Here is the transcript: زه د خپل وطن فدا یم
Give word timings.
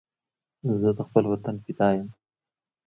زه 0.81 0.89
د 0.97 0.99
خپل 1.07 1.23
وطن 1.33 1.55
فدا 1.63 1.89
یم 1.95 2.09